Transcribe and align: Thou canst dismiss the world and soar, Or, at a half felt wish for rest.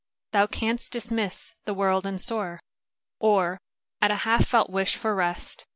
Thou 0.31 0.47
canst 0.47 0.91
dismiss 0.91 1.53
the 1.65 1.75
world 1.75 2.07
and 2.07 2.19
soar, 2.19 2.59
Or, 3.19 3.59
at 4.01 4.09
a 4.09 4.15
half 4.25 4.47
felt 4.47 4.71
wish 4.71 4.95
for 4.95 5.13
rest. 5.13 5.67